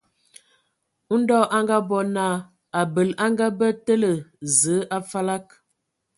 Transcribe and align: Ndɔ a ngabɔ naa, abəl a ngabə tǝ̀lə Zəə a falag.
Ndɔ 1.19 1.37
a 1.55 1.57
ngabɔ 1.63 1.97
naa, 2.15 2.35
abəl 2.79 3.09
a 3.23 3.25
ngabə 3.31 3.67
tǝ̀lə 3.85 4.11
Zəə 4.59 4.79
a 4.95 4.97
falag. 5.09 5.45